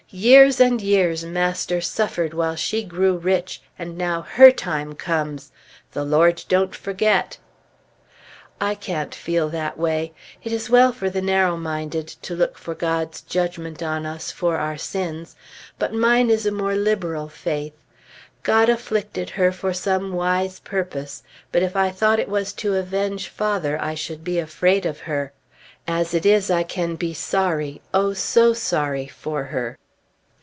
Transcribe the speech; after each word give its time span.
Years 0.13 0.59
and 0.59 0.81
years 0.81 1.23
master 1.23 1.79
suffered 1.79 2.33
while 2.33 2.57
she 2.57 2.83
grew 2.83 3.15
rich, 3.17 3.61
and 3.79 3.97
now 3.97 4.21
her 4.23 4.51
time 4.51 4.91
comes! 4.93 5.53
The 5.93 6.03
Lord 6.03 6.43
don't 6.49 6.75
forget!" 6.75 7.37
I 8.59 8.75
can't 8.75 9.15
feel 9.15 9.47
that 9.51 9.77
way. 9.77 10.11
It 10.43 10.51
is 10.51 10.69
well 10.69 10.91
for 10.91 11.09
the 11.09 11.21
narrow 11.21 11.55
minded 11.55 12.09
to 12.23 12.35
look 12.35 12.57
for 12.57 12.75
God's 12.75 13.21
judgment 13.21 13.81
on 13.81 14.05
us 14.05 14.31
for 14.31 14.57
our 14.57 14.75
sins; 14.77 15.37
but 15.79 15.93
mine 15.93 16.29
is 16.29 16.45
a 16.45 16.51
more 16.51 16.75
liberal 16.75 17.29
faith. 17.29 17.77
God 18.43 18.67
afflicted 18.67 19.29
her 19.29 19.53
for 19.53 19.71
some 19.71 20.11
wise 20.11 20.59
purpose; 20.59 21.23
but 21.53 21.63
if 21.63 21.73
I 21.77 21.89
thought 21.89 22.19
it 22.19 22.27
was 22.27 22.51
to 22.55 22.75
avenge 22.75 23.29
father, 23.29 23.81
I 23.81 23.95
should 23.95 24.25
be 24.25 24.39
afraid 24.39 24.85
of 24.85 24.99
her. 25.01 25.31
As 25.87 26.13
it 26.13 26.25
is, 26.25 26.51
I 26.51 26.63
can 26.63 26.95
be 26.97 27.13
sorry, 27.13 27.81
oh, 27.93 28.11
so 28.11 28.51
sorry 28.51 29.07
for 29.07 29.45
her! 29.45 29.77